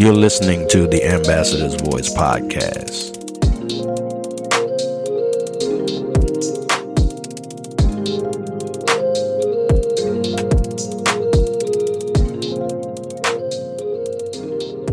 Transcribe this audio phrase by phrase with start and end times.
[0.00, 3.18] You're listening to the Ambassador's Voice podcast.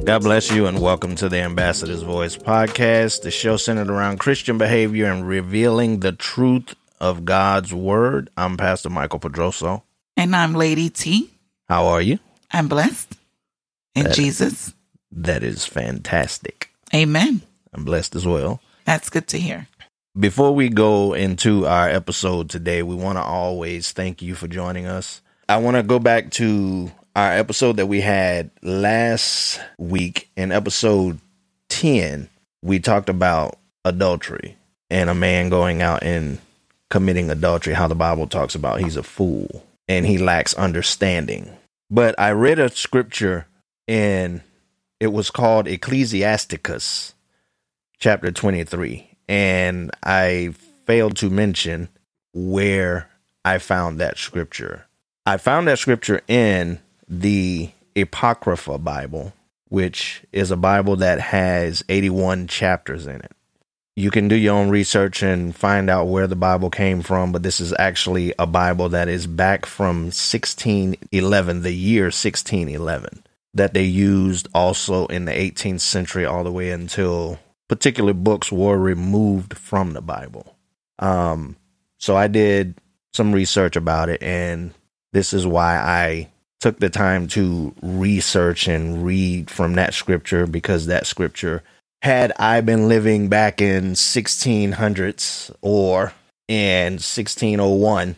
[0.05, 4.57] God bless you and welcome to the Ambassador's Voice podcast, the show centered around Christian
[4.57, 8.29] behavior and revealing the truth of God's word.
[8.35, 9.83] I'm Pastor Michael Pedroso.
[10.17, 11.29] And I'm Lady T.
[11.69, 12.19] How are you?
[12.51, 13.15] I'm blessed
[13.95, 14.73] in That- Jesus.
[15.27, 16.71] That is fantastic.
[16.95, 17.41] Amen.
[17.73, 18.61] I'm blessed as well.
[18.85, 19.67] That's good to hear.
[20.17, 24.85] Before we go into our episode today, we want to always thank you for joining
[24.85, 25.21] us.
[25.49, 31.19] I want to go back to our episode that we had last week in episode
[31.67, 32.29] 10.
[32.61, 34.55] We talked about adultery
[34.89, 36.39] and a man going out and
[36.89, 41.51] committing adultery, how the Bible talks about he's a fool and he lacks understanding.
[41.89, 43.45] But I read a scripture
[43.87, 44.41] in
[44.99, 47.13] it was called Ecclesiasticus
[47.99, 50.53] chapter 23 and I
[50.85, 51.89] failed to mention
[52.33, 53.09] where
[53.43, 54.85] I found that scripture.
[55.25, 59.33] I found that scripture in the Apocrypha Bible,
[59.69, 63.31] which is a Bible that has 81 chapters in it.
[63.95, 67.41] You can do your own research and find out where the Bible came from, but
[67.41, 73.23] this is actually a Bible that is back from 1611, the year 1611,
[73.57, 78.77] that they used also in the 18th century all the way until particular books were
[78.77, 80.55] removed from the Bible.
[80.99, 81.55] Um,
[81.97, 82.75] so I did
[83.13, 84.73] some research about it, and
[85.13, 90.87] this is why I took the time to research and read from that scripture because
[90.87, 91.63] that scripture
[92.01, 96.13] had I been living back in 1600s or
[96.47, 98.15] in 1601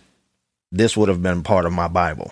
[0.72, 2.32] this would have been part of my bible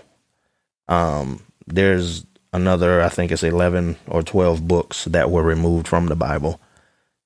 [0.87, 2.23] um there's
[2.53, 6.59] another i think it's 11 or 12 books that were removed from the bible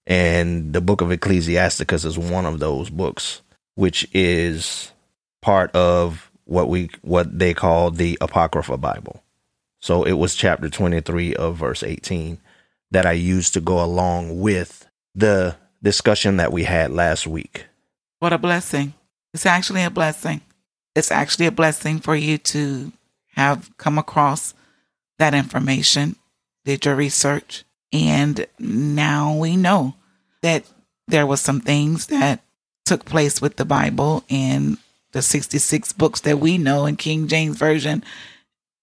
[0.08, 3.42] and the book of ecclesiasticus is one of those books
[3.76, 4.92] which is
[5.42, 9.24] part of what we what they call the apocrypha bible
[9.80, 12.40] so it was chapter 23 of verse 18
[12.92, 17.66] that i used to go along with the discussion that we had last week
[18.20, 18.94] What a blessing.
[19.34, 20.42] It's actually a blessing.
[20.96, 22.92] It's actually a blessing for you to
[23.36, 24.54] have come across
[25.22, 26.16] that information,
[26.66, 29.96] did your research, and now we know
[30.42, 30.66] that
[31.08, 32.42] there was some things that
[32.86, 34.78] took place with the Bible and
[35.12, 38.04] the 66 books that we know in King James Version.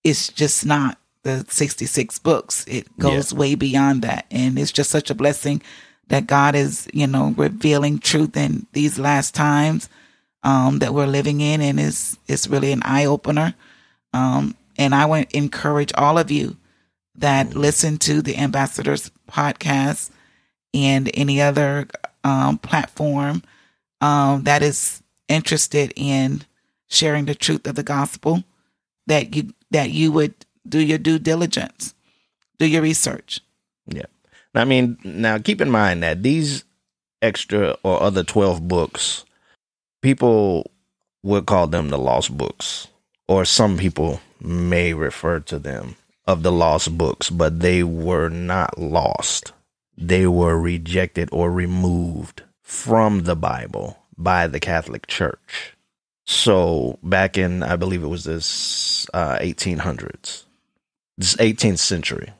[0.04, 2.64] It's just not the 66 books.
[2.66, 4.26] It goes way beyond that.
[4.30, 5.62] And it's just such a blessing
[6.08, 9.88] that God is, you know, revealing truth in these last times
[10.42, 13.54] um, that we're living in, and it's it's really an eye opener.
[14.12, 16.56] Um, and I would encourage all of you
[17.16, 20.10] that listen to the Ambassadors podcast
[20.72, 21.88] and any other
[22.22, 23.42] um, platform
[24.00, 26.42] um, that is interested in
[26.88, 28.44] sharing the truth of the gospel
[29.06, 30.34] that you that you would
[30.66, 31.94] do your due diligence,
[32.58, 33.40] do your research.
[33.86, 34.06] Yeah.
[34.54, 36.64] I mean, now keep in mind that these
[37.20, 39.24] extra or other 12 books,
[40.02, 40.70] people
[41.22, 42.88] would call them the lost books,
[43.26, 48.78] or some people may refer to them of the lost books, but they were not
[48.78, 49.52] lost.
[49.96, 55.74] They were rejected or removed from the Bible by the Catholic Church.
[56.26, 60.44] So back in, I believe it was this uh, 1800s,
[61.16, 62.32] this 18th century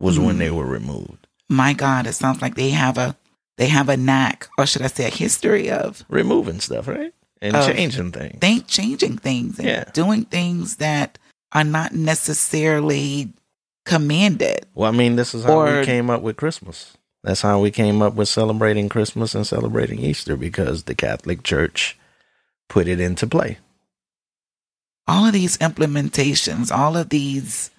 [0.00, 1.26] was when they were removed.
[1.48, 3.16] My God, it sounds like they have a
[3.58, 7.12] they have a knack, or should I say, a history of removing stuff, right?
[7.42, 8.38] And changing things.
[8.40, 9.84] think changing things and Yeah.
[9.92, 11.18] doing things that
[11.52, 13.32] are not necessarily
[13.84, 14.64] commanded.
[14.74, 16.92] well, I mean, this is how Or- we came up with Christmas.
[17.24, 21.96] That's how we came up with celebrating Christmas and celebrating Easter because the Catholic Church
[22.68, 23.58] put it into play.
[25.06, 27.70] All of these implementations, all of these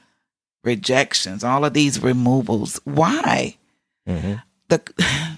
[0.63, 2.79] rejections, all of these removals.
[2.83, 3.57] Why?
[4.05, 4.35] hmm
[4.69, 4.81] the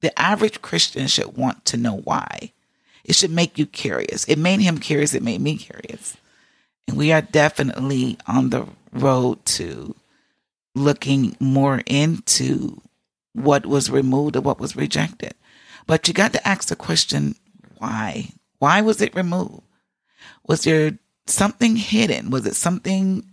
[0.00, 2.52] the average Christian should want to know why.
[3.04, 4.24] It should make you curious.
[4.24, 5.14] It made him curious.
[5.14, 6.16] It made me curious.
[6.88, 9.94] And we are definitely on the road to
[10.74, 12.80] looking more into
[13.32, 15.34] what was removed or what was rejected.
[15.86, 17.36] But you got to ask the question
[17.78, 18.30] why?
[18.58, 19.62] Why was it removed?
[20.46, 22.30] Was there something hidden?
[22.30, 23.24] Was it something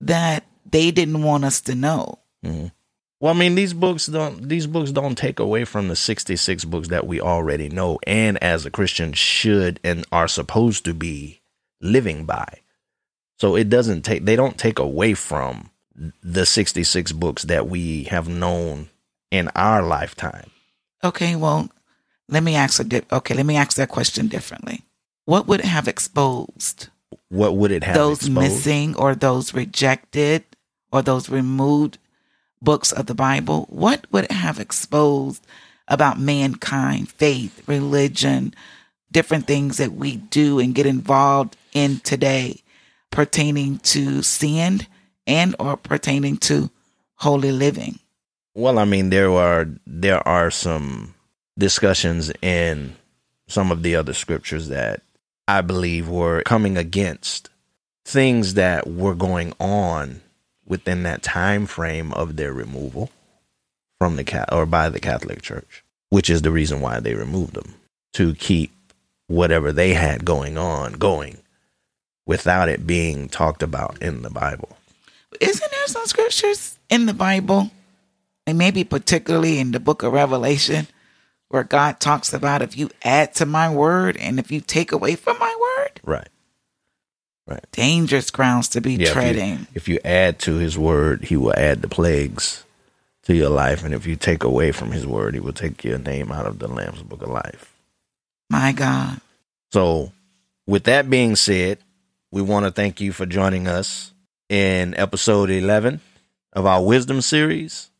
[0.00, 2.20] that they didn't want us to know?
[2.44, 2.68] Mm-hmm.
[3.20, 6.64] Well, I mean, these books don't these books don't take away from the sixty six
[6.64, 11.40] books that we already know, and as a Christian should and are supposed to be
[11.80, 12.60] living by.
[13.38, 15.70] So it doesn't take they don't take away from
[16.22, 18.88] the 66 books that we have known
[19.32, 20.50] in our lifetime.
[21.02, 21.70] Okay, well,
[22.28, 24.82] let me ask a di- okay, let me ask that question differently.
[25.24, 26.88] What would have exposed
[27.30, 28.34] What would it have those exposed?
[28.38, 30.44] missing or those rejected
[30.92, 31.98] or those removed
[32.62, 33.66] books of the Bible?
[33.68, 35.46] What would it have exposed
[35.86, 38.54] about mankind, faith, religion,
[39.10, 42.62] different things that we do and get involved in today
[43.10, 44.86] pertaining to sin
[45.26, 46.70] and or pertaining to
[47.16, 47.98] holy living?
[48.54, 51.14] Well, I mean, there are there are some
[51.56, 52.96] discussions in
[53.46, 55.02] some of the other scriptures that
[55.46, 57.50] I believe were coming against
[58.04, 60.20] things that were going on
[60.68, 63.10] within that time frame of their removal
[63.98, 67.54] from the cat or by the Catholic Church, which is the reason why they removed
[67.54, 67.74] them
[68.14, 68.70] to keep
[69.26, 71.38] whatever they had going on going
[72.26, 74.76] without it being talked about in the Bible.
[75.40, 77.70] Isn't there some scriptures in the Bible,
[78.46, 80.86] and maybe particularly in the book of Revelation,
[81.48, 85.16] where God talks about if you add to my word and if you take away
[85.16, 86.28] from my word, Right.
[87.72, 89.66] Dangerous grounds to be Yeah, if you- treading.
[89.74, 92.64] If you add to his word, he will add the plagues
[93.24, 93.84] to your life.
[93.84, 96.58] And if you take away from his word, he will take your name out of
[96.58, 97.72] the Lamb's book of life.
[98.50, 99.20] My God.
[99.72, 100.12] So,
[100.66, 101.78] with that being said,
[102.30, 104.12] we want to thank you for joining us
[104.48, 106.00] in episode 11
[106.54, 107.90] of our wisdom series.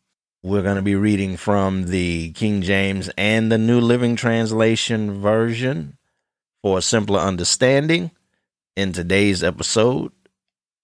[0.42, 5.98] We're going to be reading from the King James and the New Living Translation version
[6.62, 8.10] for a simpler understanding.
[8.78, 10.12] In today's episode,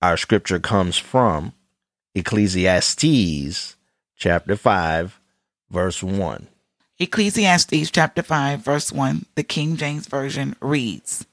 [0.03, 1.53] our scripture comes from
[2.17, 3.77] Ecclesiastes
[4.17, 5.21] chapter 5,
[5.71, 6.49] verse 1.
[6.99, 11.25] Ecclesiastes chapter 5, verse 1, the King James Version reads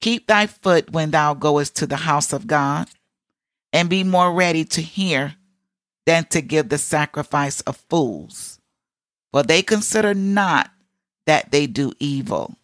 [0.00, 2.88] Keep thy foot when thou goest to the house of God,
[3.72, 5.36] and be more ready to hear
[6.06, 8.58] than to give the sacrifice of fools,
[9.30, 10.72] for they consider not
[11.26, 12.56] that they do evil.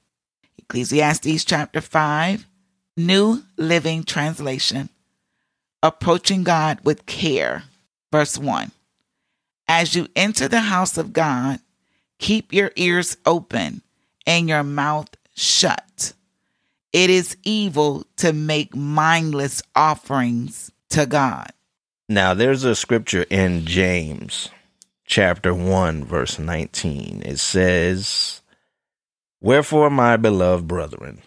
[0.58, 2.48] Ecclesiastes chapter 5,
[3.06, 4.90] New Living Translation,
[5.82, 7.64] Approaching God with Care,
[8.12, 8.70] verse 1.
[9.66, 11.60] As you enter the house of God,
[12.18, 13.82] keep your ears open
[14.26, 16.12] and your mouth shut.
[16.92, 21.52] It is evil to make mindless offerings to God.
[22.08, 24.50] Now, there's a scripture in James
[25.06, 27.22] chapter 1, verse 19.
[27.24, 28.42] It says,
[29.40, 31.22] Wherefore, my beloved brethren,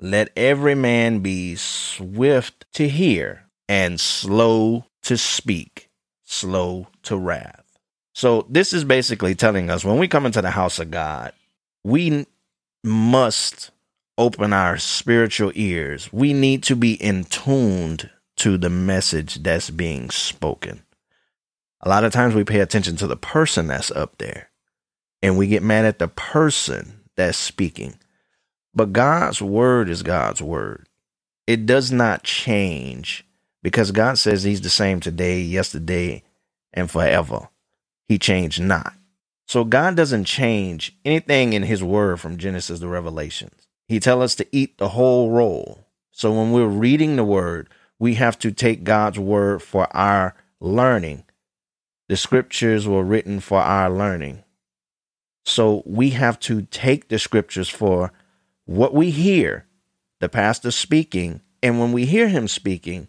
[0.00, 5.90] let every man be swift to hear and slow to speak,
[6.24, 7.64] slow to wrath.
[8.12, 11.32] So, this is basically telling us when we come into the house of God,
[11.84, 12.26] we
[12.82, 13.70] must
[14.18, 16.12] open our spiritual ears.
[16.12, 20.82] We need to be in tuned to the message that's being spoken.
[21.82, 24.50] A lot of times we pay attention to the person that's up there
[25.22, 27.94] and we get mad at the person that's speaking.
[28.74, 30.86] But God's word is God's word.
[31.46, 33.24] It does not change
[33.62, 36.22] because God says He's the same today, yesterday,
[36.72, 37.48] and forever.
[38.08, 38.94] He changed not.
[39.48, 43.66] So God doesn't change anything in His word from Genesis to Revelations.
[43.88, 45.86] He tells us to eat the whole roll.
[46.12, 47.68] So when we're reading the word,
[47.98, 51.24] we have to take God's word for our learning.
[52.08, 54.44] The scriptures were written for our learning.
[55.44, 58.12] So we have to take the scriptures for
[58.70, 59.66] what we hear,
[60.20, 63.08] the pastor speaking, and when we hear him speaking,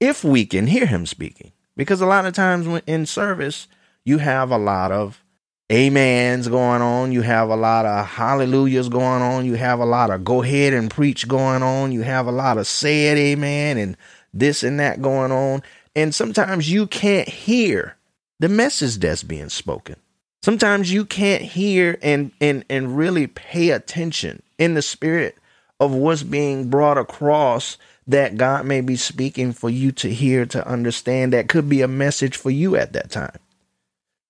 [0.00, 1.52] if we can hear him speaking.
[1.74, 3.68] Because a lot of times when in service,
[4.04, 5.24] you have a lot of
[5.70, 10.10] amens going on, you have a lot of hallelujahs going on, you have a lot
[10.10, 13.78] of go ahead and preach going on, you have a lot of say it amen
[13.78, 13.96] and
[14.34, 15.62] this and that going on.
[15.96, 17.96] And sometimes you can't hear
[18.40, 19.96] the message that's being spoken.
[20.42, 25.36] Sometimes you can't hear and and and really pay attention in the spirit
[25.80, 27.76] of what's being brought across
[28.06, 31.88] that God may be speaking for you to hear to understand that could be a
[31.88, 33.38] message for you at that time.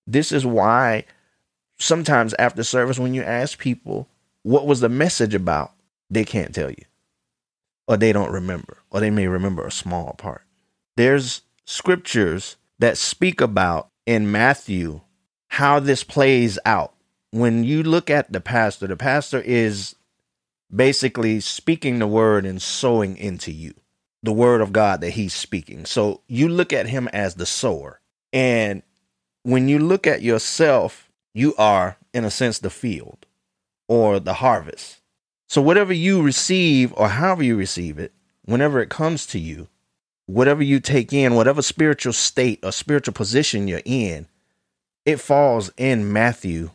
[0.07, 1.05] This is why
[1.79, 4.09] sometimes after service when you ask people
[4.43, 5.73] what was the message about,
[6.09, 6.85] they can't tell you.
[7.87, 10.43] Or they don't remember, or they may remember a small part.
[10.97, 15.03] There's scriptures that speak about in Matthew
[15.49, 16.95] how this plays out.
[17.33, 19.95] When you look at the pastor, the pastor is
[20.75, 23.75] basically speaking the word and sowing into you
[24.23, 25.85] the word of God that he's speaking.
[25.85, 28.01] So you look at him as the sower.
[28.33, 28.83] And
[29.43, 33.27] when you look at yourself, you are, in a sense, the field
[33.89, 35.01] or the harvest.
[35.49, 38.13] So whatever you receive or however you receive it,
[38.45, 39.69] whenever it comes to you,
[40.27, 44.29] whatever you take in, whatever spiritual state or spiritual position you're in,
[45.05, 46.71] it falls in Matthew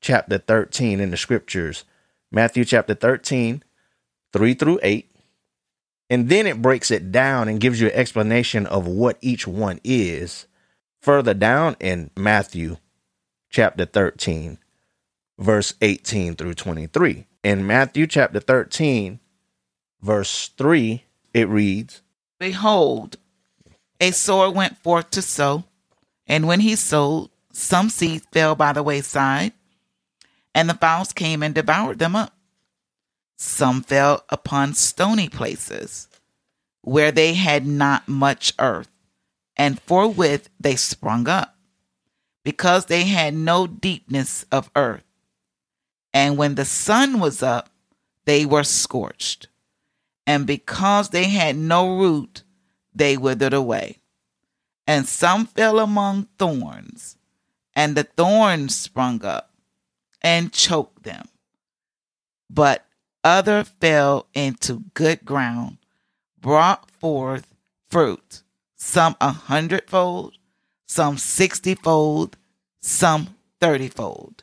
[0.00, 1.84] chapter 13 in the scriptures.
[2.30, 3.62] Matthew chapter 13,
[4.32, 5.10] 3 through 8.
[6.10, 9.80] And then it breaks it down and gives you an explanation of what each one
[9.84, 10.46] is.
[11.00, 12.76] Further down in Matthew
[13.50, 14.58] chapter 13,
[15.38, 17.26] verse 18 through 23.
[17.42, 19.20] In Matthew chapter 13,
[20.00, 22.02] verse 3, it reads
[22.38, 23.16] Behold,
[24.00, 25.64] a sower went forth to sow,
[26.26, 29.52] and when he sowed, some seed fell by the wayside,
[30.54, 32.32] and the fowls came and devoured them up.
[33.36, 36.08] Some fell upon stony places,
[36.82, 38.88] where they had not much earth,
[39.56, 41.56] and forthwith they sprung up,
[42.44, 45.02] because they had no deepness of earth.
[46.12, 47.70] And when the sun was up,
[48.24, 49.48] they were scorched.
[50.26, 52.44] And because they had no root,
[52.94, 53.98] they withered away.
[54.86, 57.16] And some fell among thorns,
[57.74, 59.53] and the thorns sprung up
[60.24, 61.28] and choked them.
[62.50, 62.84] But
[63.22, 65.78] other fell into good ground,
[66.40, 67.46] brought forth
[67.90, 68.42] fruit,
[68.76, 70.34] some a hundredfold,
[70.86, 72.36] some sixtyfold,
[72.80, 74.40] some thirtyfold.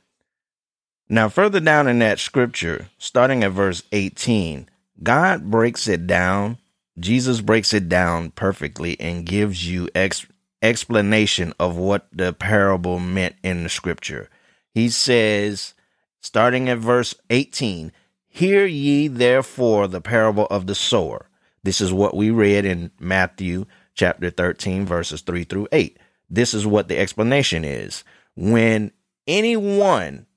[1.10, 4.70] Now, further down in that scripture, starting at verse 18,
[5.04, 6.58] God breaks it down.
[6.98, 10.26] Jesus breaks it down perfectly and gives you ex-
[10.62, 14.30] explanation of what the parable meant in the scripture.
[14.74, 15.74] He says,
[16.20, 17.92] starting at verse 18,
[18.28, 21.28] Hear ye therefore the parable of the sower.
[21.63, 26.00] This is what we read in Matthew chapter 13, verses 3 through 8.
[26.30, 28.06] This is what the explanation is.
[28.36, 28.92] When
[29.28, 30.28] anyone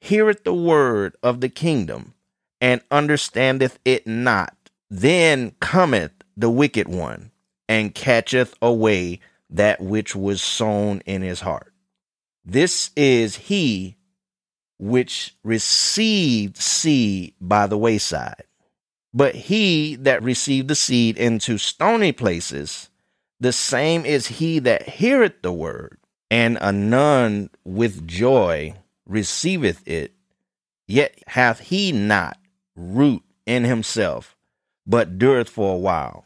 [0.00, 2.14] heareth the word of the kingdom
[2.60, 4.56] and understandeth it not,
[4.88, 7.32] then cometh the wicked one
[7.68, 11.72] and catcheth away that which was sown in his heart.
[12.46, 13.96] This is he
[14.78, 18.44] which received seed by the wayside.
[19.12, 22.88] But he that received the seed into stony places,
[23.40, 25.98] the same is he that heareth the word,
[26.30, 28.74] and anon with joy
[29.06, 30.12] receiveth it,
[30.86, 32.38] yet hath he not
[32.76, 34.36] root in himself,
[34.86, 36.24] but dureth for a while.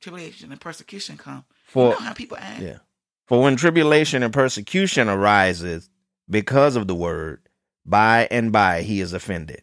[0.00, 1.44] Tribulation and persecution come.
[1.66, 2.62] For you know how people act.
[2.62, 2.78] yeah.
[3.30, 5.88] For when tribulation and persecution arises
[6.28, 7.40] because of the word,
[7.86, 9.62] by and by he is offended.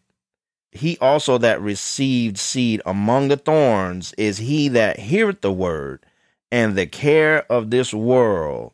[0.71, 6.05] He also that received seed among the thorns is he that heareth the word,
[6.49, 8.71] and the care of this world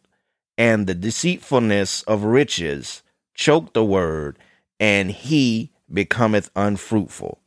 [0.59, 3.01] and the deceitfulness of riches
[3.33, 4.37] choke the word,
[4.79, 7.39] and he becometh unfruitful.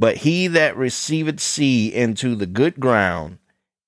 [0.00, 3.38] But he that receiveth seed into the good ground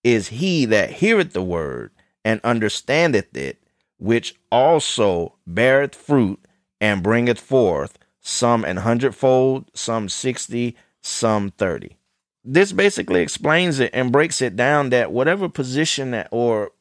[0.04, 1.90] is he that heareth the word
[2.28, 3.56] and understandeth it,
[3.97, 6.38] which also beareth fruit
[6.78, 11.97] and bringeth forth some an hundredfold, some sixty, some thirty.
[12.44, 16.73] This basically explains it and breaks it down that whatever position that or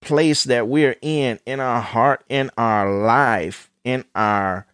[0.00, 4.66] place that we're in in our heart, in our life, in our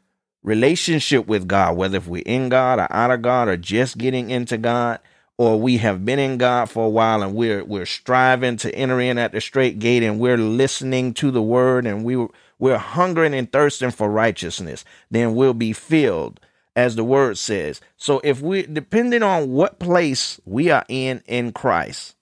[0.42, 4.30] relationship with God, whether if we're in God or out of God or just getting
[4.30, 5.00] into God,
[5.42, 9.00] or we have been in God for a while and we're we're striving to enter
[9.00, 12.28] in at the strait gate and we're listening to the word and we
[12.60, 16.38] we're hungering and thirsting for righteousness, then we'll be filled
[16.76, 17.80] as the word says.
[17.96, 22.14] So if we depending on what place we are in in Christ,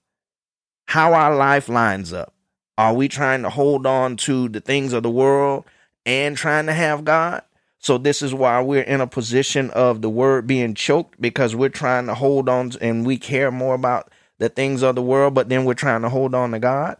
[0.87, 2.33] how our life lines up,
[2.79, 5.67] are we trying to hold on to the things of the world
[6.07, 7.43] and trying to have God?
[7.83, 11.71] So this is why we're in a position of the word being choked because we're
[11.71, 15.49] trying to hold on and we care more about the things of the world, but
[15.49, 16.99] then we're trying to hold on to God.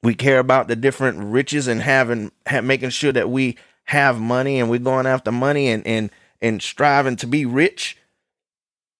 [0.00, 2.30] We care about the different riches and having
[2.62, 7.16] making sure that we have money and we're going after money and and and striving
[7.16, 7.96] to be rich,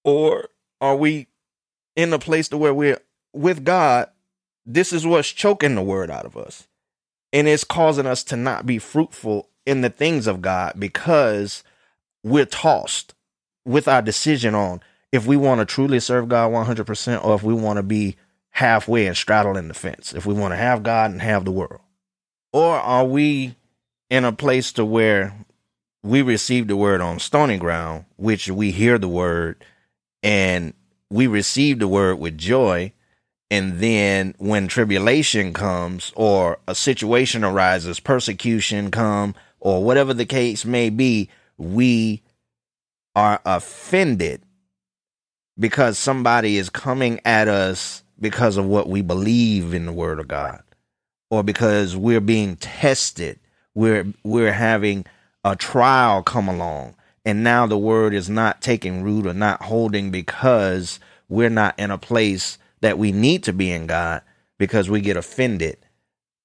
[0.05, 0.49] or
[0.81, 1.29] are we
[1.97, 3.01] in a place to where we're
[3.33, 4.11] with God?
[4.65, 6.69] This is what's choking the word out of us,
[7.33, 11.63] and it's causing us to not be fruitful in the things of God because
[12.25, 13.15] we're tossed
[13.65, 14.81] with our decision on
[15.13, 18.17] if we want to truly serve God 100% or if we want to be
[18.51, 21.81] halfway and straddling the fence, if we want to have God and have the world.
[22.53, 23.57] Or are we
[24.11, 25.35] in a place to where
[26.03, 29.65] we receive the word on stony ground, which we hear the word
[30.23, 30.75] and
[31.11, 32.93] we receive the word with joy.
[33.51, 40.65] And then when tribulation comes or a situation arises, persecution come, or whatever the case
[40.65, 42.21] may be, we
[43.15, 44.43] are offended
[45.59, 50.27] because somebody is coming at us because of what we believe in the word of
[50.27, 50.63] God
[51.31, 53.39] or because we're being tested.
[53.75, 55.07] We're we're having
[55.45, 60.11] a trial come along and now the word is not taking root or not holding
[60.11, 64.23] because we're not in a place that we need to be in God
[64.59, 65.77] because we get offended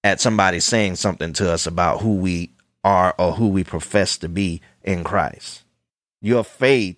[0.04, 2.52] at somebody saying something to us about who we
[2.88, 5.66] are or who we profess to be in Christ.
[6.22, 6.96] Your faith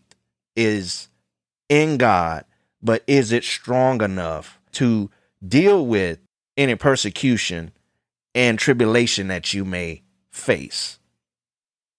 [0.56, 1.10] is
[1.68, 2.46] in God,
[2.80, 5.10] but is it strong enough to
[5.46, 6.20] deal with
[6.56, 7.72] any persecution
[8.36, 11.00] and tribulation that you may face?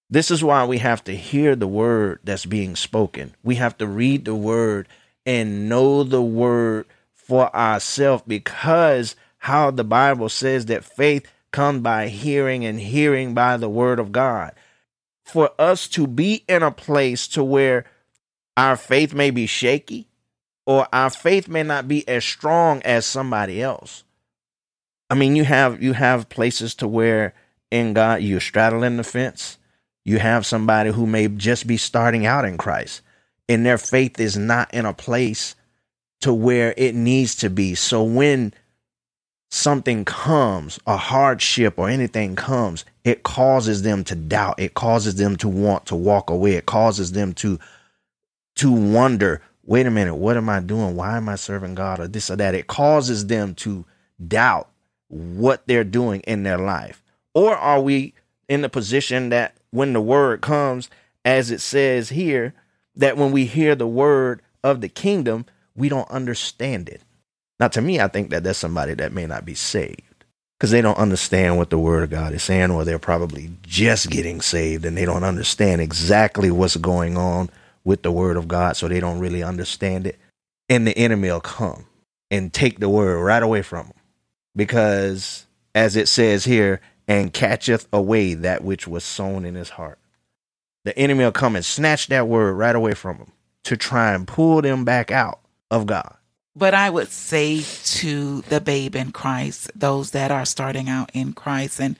[0.09, 3.35] This is why we have to hear the word that's being spoken.
[3.43, 4.87] We have to read the word
[5.27, 12.09] and know the word for ourselves because how the Bible says that faith comes by
[12.09, 14.53] hearing and hearing by the word of God.
[15.25, 17.85] For us to be in a place to where
[18.57, 20.09] our faith may be shaky
[20.67, 24.05] or our faith may not be as strong as somebody else.
[25.09, 27.35] I mean, you have you have places to where
[27.71, 29.59] in God you're straddling the fence
[30.05, 33.03] you have somebody who may just be starting out in Christ
[33.49, 35.55] and their faith is not in a place
[36.21, 37.75] to where it needs to be.
[37.75, 38.53] So when
[39.51, 44.59] something comes, a hardship or anything comes, it causes them to doubt.
[44.59, 46.55] It causes them to want to walk away.
[46.55, 47.59] It causes them to
[48.57, 50.97] to wonder, wait a minute, what am I doing?
[50.97, 52.55] Why am I serving God or this or that?
[52.55, 53.87] It causes them to
[54.27, 54.69] doubt
[55.09, 57.03] what they're doing in their life.
[57.33, 58.15] Or are we
[58.49, 60.91] in the position that when the word comes,
[61.25, 62.55] as it says here,
[62.97, 67.03] that when we hear the word of the kingdom, we don't understand it.
[67.61, 70.25] Now, to me, I think that that's somebody that may not be saved
[70.59, 74.11] because they don't understand what the word of God is saying, or they're probably just
[74.11, 77.51] getting saved and they don't understand exactly what's going on
[77.85, 80.19] with the word of God, so they don't really understand it.
[80.71, 81.85] And the enemy will come
[82.31, 83.97] and take the word right away from them
[84.57, 89.99] because, as it says here, and catcheth away that which was sown in his heart.
[90.85, 93.33] The enemy will come and snatch that word right away from him
[93.65, 96.17] to try and pull them back out of God.
[96.57, 101.33] But I would say to the babe in Christ, those that are starting out in
[101.33, 101.97] Christ and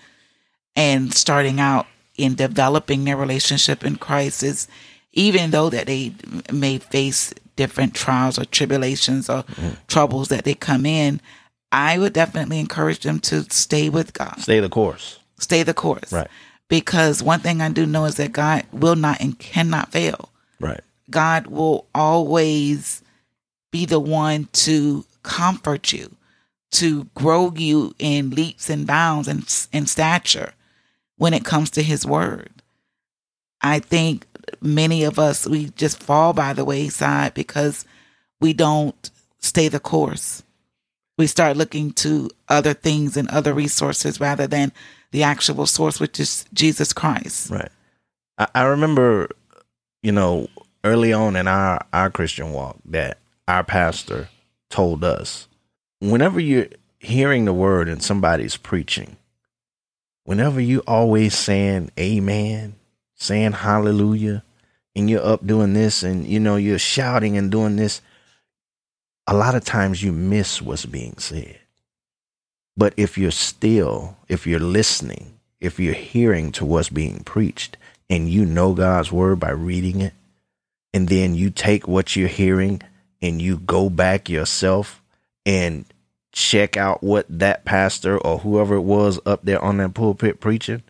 [0.77, 1.87] and starting out
[2.17, 4.69] in developing their relationship in Christ is
[5.13, 6.15] even though that they
[6.53, 9.71] may face different trials or tribulations or mm-hmm.
[9.89, 11.21] troubles that they come in,
[11.73, 14.41] I would definitely encourage them to stay with God.
[14.41, 15.19] Stay the course.
[15.39, 16.13] Stay the course.
[16.13, 16.29] Right.
[16.69, 20.31] Because one thing I do know is that God will not and cannot fail.
[20.61, 20.81] Right.
[21.11, 23.03] God will always
[23.71, 26.17] be the one to comfort you,
[26.73, 29.41] to grow you in leaps and bounds and
[29.73, 30.53] in stature
[31.17, 32.51] when it comes to his word.
[33.61, 34.27] I think
[34.61, 37.85] many of us, we just fall by the wayside because
[38.41, 40.43] we don't stay the course
[41.21, 44.73] we start looking to other things and other resources rather than
[45.11, 47.51] the actual source, which is Jesus Christ.
[47.51, 47.69] Right.
[48.39, 49.29] I, I remember,
[50.03, 50.49] you know,
[50.83, 53.19] early on in our, our Christian walk that
[53.51, 54.29] our pastor
[54.69, 55.49] told us
[55.99, 56.69] whenever you're
[57.01, 59.17] hearing the word and somebody's preaching,
[60.25, 62.77] whenever you always saying amen,
[63.17, 64.45] saying hallelujah,
[64.95, 68.01] and you're up doing this and you know you're shouting and doing this,
[69.27, 71.59] a lot of times you miss what's being said.
[72.77, 77.77] But if you're still, if you're listening, if you're hearing to what's being preached
[78.09, 80.15] and you know God's word by reading it,
[80.95, 82.81] and then you take what you're hearing
[83.23, 85.03] and you go back yourself
[85.45, 85.85] and
[86.33, 90.83] check out what that pastor or whoever it was up there on that pulpit preaching,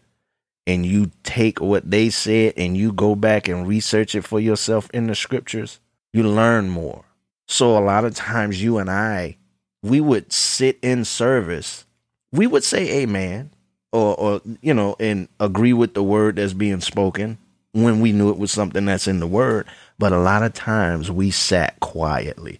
[0.66, 4.90] and you take what they said and you go back and research it for yourself
[4.90, 5.80] in the scriptures,
[6.12, 7.04] you learn more.
[7.48, 9.36] So a lot of times you and I,
[9.82, 11.86] we would sit in service.
[12.32, 13.50] We would say amen
[13.92, 17.38] or, or, you know, and agree with the word that's being spoken
[17.72, 19.66] when we knew it was something that's in the word.
[20.00, 22.58] But a lot of times we sat quietly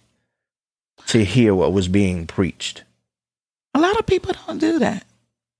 [1.07, 2.83] to hear what was being preached.
[3.73, 5.07] A lot of people don't do that.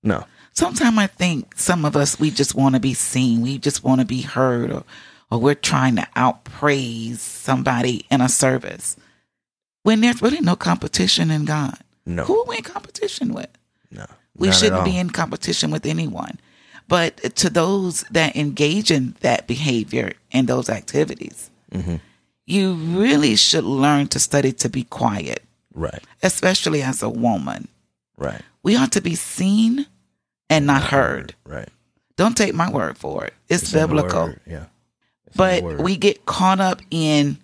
[0.04, 0.24] No.
[0.52, 3.40] Sometimes I think some of us, we just want to be seen.
[3.40, 4.84] We just want to be heard or,
[5.28, 8.96] or we're trying to outpraise somebody in a service
[9.82, 11.78] when there's really no competition in God.
[12.06, 12.22] No.
[12.26, 13.50] Who are we in competition with?
[13.90, 14.06] No.
[14.36, 16.38] We shouldn't be in competition with anyone.
[16.86, 21.96] But to those that engage in that behavior and those activities, mm-hmm.
[22.46, 25.42] you really should learn to study to be quiet.
[25.74, 26.02] Right.
[26.22, 27.68] Especially as a woman.
[28.16, 28.42] Right.
[28.62, 29.86] We ought to be seen
[30.50, 31.34] and not heard.
[31.44, 31.68] Right.
[32.16, 33.34] Don't take my word for it.
[33.48, 34.34] It's, it's biblical.
[34.46, 34.66] Yeah.
[35.26, 37.38] It's but we get caught up in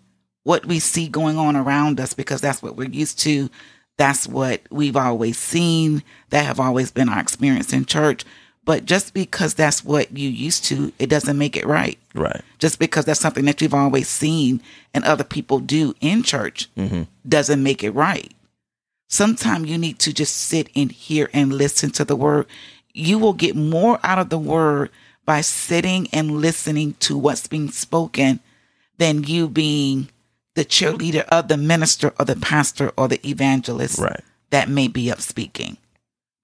[0.44, 3.50] what we see going on around us because that's what we're used to
[3.98, 6.02] That's what we've always seen.
[6.30, 8.24] That have always been our experience in church.
[8.68, 11.98] But just because that's what you used to, it doesn't make it right.
[12.14, 12.42] Right.
[12.58, 14.60] Just because that's something that you've always seen
[14.92, 16.68] and other people do in church
[17.26, 18.30] doesn't make it right.
[19.08, 22.44] Sometimes you need to just sit and hear and listen to the word.
[22.92, 24.90] You will get more out of the word
[25.24, 28.40] by sitting and listening to what's being spoken
[28.98, 30.10] than you being
[30.56, 34.20] the cheerleader of the minister or the pastor or the evangelist Right.
[34.50, 35.78] that may be up speaking.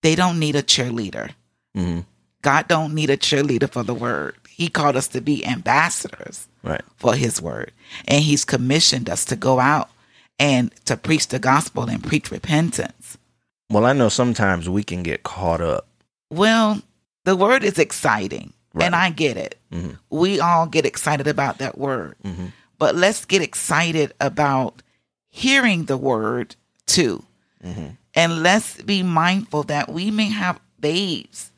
[0.03, 1.33] They don't need a cheerleader.
[1.75, 2.01] hmm
[2.45, 4.37] God don't need a cheerleader for the word.
[4.49, 6.83] He called us to be ambassadors Right.
[6.97, 7.73] for his word.
[8.07, 9.89] And he's commissioned us to go out
[10.39, 13.17] and to preach the gospel and preach repentance.
[13.71, 15.87] Well, I know sometimes we can get caught up.
[16.31, 16.83] Well,
[17.25, 18.85] the word is exciting, Right.
[18.87, 19.59] and I get it.
[19.73, 19.99] Mhm.
[20.11, 22.15] We all get excited about that word.
[22.25, 22.53] Mhm.
[22.79, 24.83] But let's get excited about
[25.31, 27.25] hearing the word too.
[27.65, 27.97] Mhm.
[28.15, 31.51] And let's be mindful that we may have babes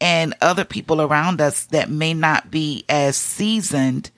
[0.00, 4.10] and other people around us that may not be as seasoned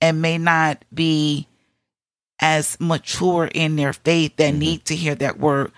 [0.00, 1.46] and may not be
[2.40, 4.58] as mature in their faith that Mhm.
[4.58, 5.72] need to hear that word.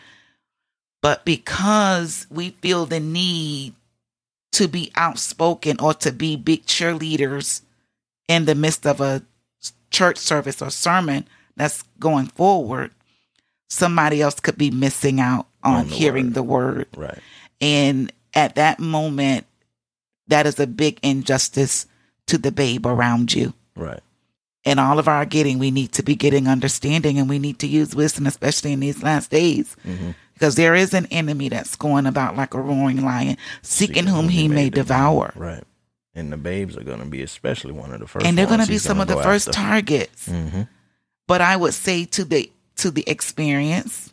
[1.01, 3.75] But because we feel the need
[4.53, 7.63] to be outspoken or to be big cheerleaders
[8.27, 9.23] in the midst of a
[9.91, 12.91] church service or sermon that's going forward,
[13.69, 16.35] somebody else could be missing out on, On the hearing word.
[16.35, 16.87] the word.
[16.97, 17.19] Right.
[17.61, 19.47] And at that moment,
[20.29, 21.87] that is a big injustice
[22.29, 23.53] to the babe around you.
[23.75, 24.01] Right.
[24.65, 27.67] In all of our getting, we need to be getting understanding and we need to
[27.67, 29.75] use wisdom, especially in these last days.
[29.87, 30.15] Mhm.
[30.35, 34.47] Because there is an enemy that's going about like a roaring lion, seeking, whom he
[34.47, 35.33] may devour.
[35.35, 35.65] Right.
[36.15, 38.25] And the babes are going to be especially one of the first.
[38.27, 39.61] And they're going to be some of the first after.
[39.61, 40.29] targets.
[40.29, 40.69] Mhm.
[41.27, 44.13] But I would say to the to the experienced,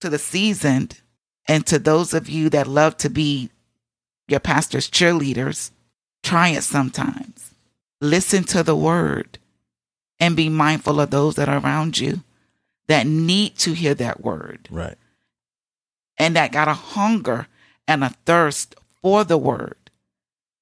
[0.00, 1.00] to the seasoned,
[1.46, 3.50] and to those of you that love to be
[4.28, 5.70] your pastor's cheerleaders,
[6.22, 7.54] try it sometimes.
[8.00, 9.38] Listen to the word
[10.20, 12.22] and be mindful of those that are around you
[12.88, 14.96] that need to hear that word Right.
[16.18, 17.46] and that got a hunger
[17.86, 19.76] and a thirst for the word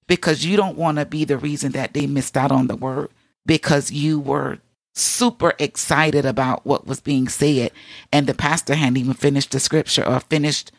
[0.06, 3.08] because you don't want to be the reason that they missed out on the word
[3.44, 4.58] because you were
[4.94, 7.70] super excited about what was being said
[8.12, 10.72] and the pastor hadn't even finished the scripture or finished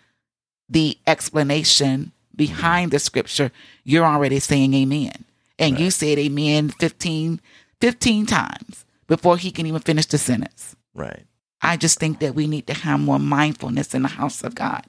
[0.69, 3.51] the explanation behind the scripture
[3.83, 5.25] you're already saying amen
[5.59, 7.41] and you said amen 15
[7.81, 11.25] 15 times before he can even finish the sentence Right.
[11.61, 14.83] I just think that we need to have more mindfulness in the house of God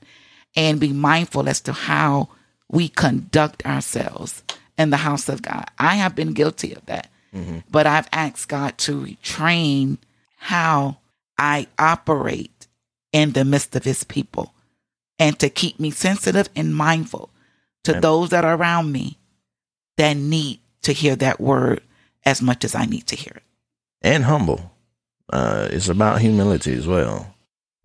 [0.57, 2.29] and be mindful as to how
[2.71, 4.43] we conduct ourselves
[4.79, 5.67] in the house of God.
[5.79, 7.63] I have been guilty of that, Mhm.
[7.71, 9.99] but I've asked God to retrain
[10.37, 10.99] how
[11.39, 12.67] I operate
[13.13, 14.55] in the midst of his people
[15.19, 17.29] and to keep me sensitive and mindful
[17.85, 18.03] to Amen.
[18.03, 19.19] those that are around me
[19.97, 21.83] that need to hear that word
[22.25, 23.43] as much as I need to hear it.
[24.03, 24.73] And humble.
[25.31, 27.35] Uh, it's about humility as well.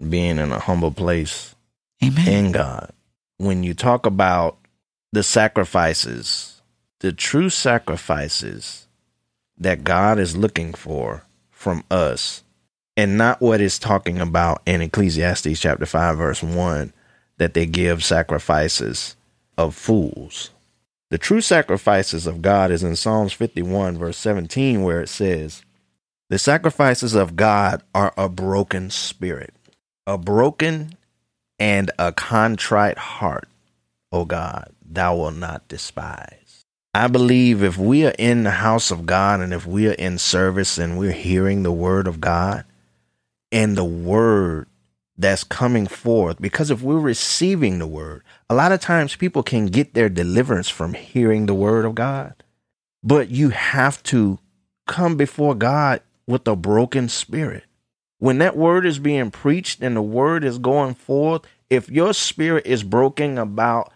[0.10, 1.56] Being in a humble place
[2.04, 2.28] Amen.
[2.28, 2.92] in God.
[3.38, 4.58] When you talk about
[5.12, 6.62] the sacrifices,
[7.00, 8.88] the true sacrifices
[9.58, 12.44] that God is looking for from us,
[12.96, 16.94] and not what it's talking about in Ecclesiastes chapter 5, verse 1,
[17.38, 19.16] that they give sacrifices
[19.58, 20.52] of fools.
[21.10, 25.64] The true sacrifices of God is in Psalms 51, verse 17, where it says,
[26.30, 29.54] The sacrifices of God are a broken spirit,
[30.08, 30.98] a broken
[31.60, 33.48] and a contrite heart,
[34.12, 36.66] O God, thou wilt not despise.
[36.96, 40.18] I believe if we are in the house of God and if we are in
[40.18, 42.66] service and we're hearing the word of God
[43.52, 44.68] and the word
[45.18, 49.68] that's coming forth, because if we're receiving the word, a lot of times people can
[49.68, 52.34] get their deliverance from hearing the word of God,
[53.04, 54.40] but you have to
[54.88, 57.64] come before God with a broken spirit
[58.24, 62.66] when that word is being preached and the word is going forth, if your spirit
[62.66, 63.92] is broken about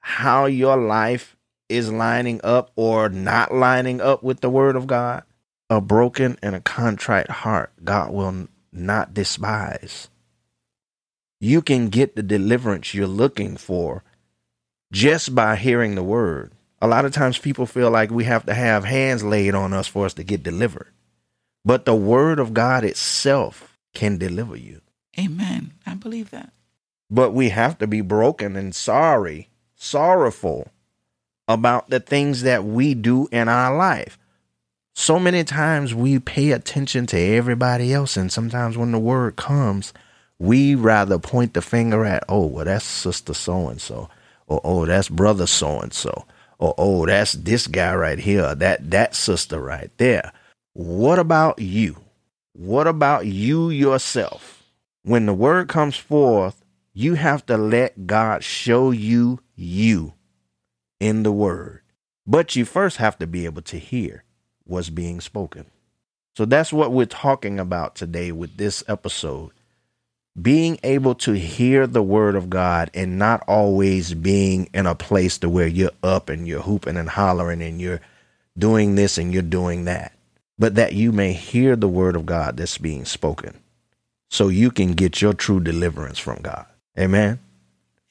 [0.00, 1.36] how your life
[1.68, 5.22] is lining up or not lining up with the word of God,
[5.70, 10.08] a broken and a contrite heart, God will not despise.
[11.44, 14.02] You can get the deliverance you're looking for
[14.90, 16.52] just by hearing the word.
[16.80, 19.86] A lot of times people feel like we have to have hands laid on us
[19.86, 20.88] for us to get delivered.
[21.62, 24.80] But the word of God itself can deliver you.
[25.18, 25.74] Amen.
[25.84, 26.50] I believe that.
[27.10, 30.68] But we have to be broken and sorry, sorrowful
[31.46, 34.18] about the things that we do in our life.
[34.94, 39.92] So many times we pay attention to everybody else, and sometimes when the word comes,
[40.38, 44.08] we rather point the finger at, oh, well, that's sister so and so,
[44.46, 46.26] or oh, that's brother so and so,
[46.58, 50.32] or oh, that's this guy right here, that that sister right there.
[50.72, 51.96] What about you?
[52.52, 54.62] What about you yourself?
[55.02, 60.14] When the word comes forth, you have to let God show you you
[61.00, 61.80] in the word.
[62.26, 64.24] But you first have to be able to hear
[64.64, 65.66] what's being spoken.
[66.36, 69.50] So that's what we're talking about today with this episode.
[70.40, 75.38] Being able to hear the word of God and not always being in a place
[75.38, 78.00] to where you're up and you're hooping and hollering and you're
[78.58, 80.12] doing this and you're doing that,
[80.58, 83.54] but that you may hear the word of God that's being spoken
[84.28, 86.66] so you can get your true deliverance from God.
[86.98, 87.38] Amen.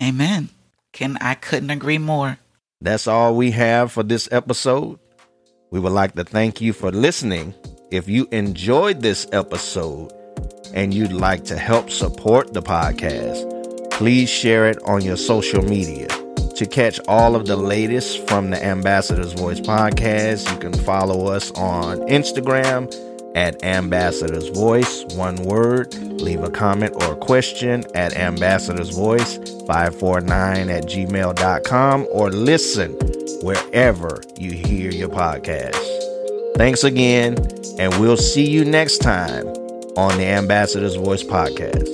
[0.02, 0.50] Amen.
[0.94, 2.38] Can I couldn't agree more.
[2.80, 5.00] That's all we have for this episode.
[5.72, 7.54] We would like to thank you for listening.
[7.92, 10.12] If you enjoyed this episode
[10.74, 16.08] and you'd like to help support the podcast, please share it on your social media.
[16.56, 21.52] To catch all of the latest from the Ambassador's Voice podcast, you can follow us
[21.52, 22.93] on Instagram
[23.36, 25.93] at Ambassador's Voice, one word.
[25.96, 32.91] Leave a comment or question at Ambassador's Voice 549 at gmail.com or listen
[33.41, 35.76] wherever you hear your podcast.
[36.56, 37.36] Thanks again,
[37.80, 39.62] and we'll see you next time
[39.98, 41.88] on the Ambassador's Voice podcast.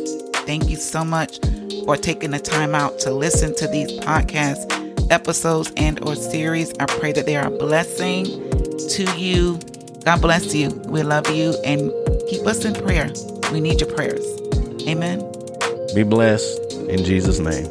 [0.46, 1.40] Thank you so much
[1.86, 6.74] for taking the time out to listen to these podcast episodes and or series.
[6.80, 9.60] I pray that they are a blessing to you
[10.04, 10.70] God bless you.
[10.88, 11.92] We love you and
[12.30, 13.12] keep us in prayer.
[13.52, 14.26] We need your prayers.
[14.88, 15.20] Amen.
[15.94, 17.66] Be blessed in Jesus' name.